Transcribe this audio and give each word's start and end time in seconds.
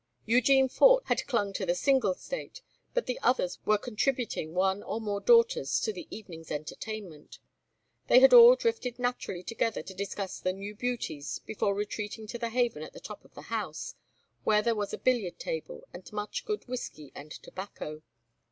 Eugene 0.25 0.67
Fort 0.67 1.03
had 1.05 1.27
clung 1.27 1.53
to 1.53 1.63
the 1.63 1.75
single 1.75 2.15
state, 2.15 2.63
but 2.95 3.05
the 3.05 3.19
others 3.21 3.59
were 3.67 3.77
contributing 3.77 4.55
one 4.55 4.81
or 4.81 4.99
more 4.99 5.21
daughters 5.21 5.79
to 5.79 5.93
the 5.93 6.07
evening's 6.09 6.49
entertainment; 6.49 7.37
and 7.37 8.09
they 8.09 8.19
had 8.19 8.33
all 8.33 8.55
drifted 8.55 8.97
naturally 8.97 9.43
together 9.43 9.83
to 9.83 9.93
discuss 9.93 10.39
the 10.39 10.53
new 10.53 10.73
beauties 10.73 11.37
before 11.45 11.75
retreating 11.75 12.25
to 12.25 12.39
the 12.39 12.49
haven 12.49 12.81
at 12.81 12.93
the 12.93 12.99
top 12.99 13.23
of 13.23 13.35
the 13.35 13.43
house 13.53 13.93
where 14.43 14.63
there 14.63 14.73
was 14.73 14.91
a 14.91 14.97
billiard 14.97 15.37
table 15.37 15.87
and 15.93 16.11
much 16.11 16.45
good 16.45 16.67
whiskey 16.67 17.11
and 17.13 17.29
tobacco. 17.29 18.01